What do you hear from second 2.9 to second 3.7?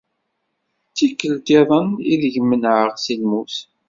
si lmut.